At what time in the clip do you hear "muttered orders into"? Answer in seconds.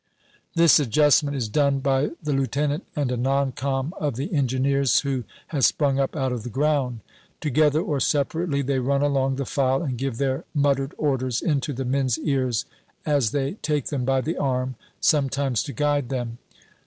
10.55-11.71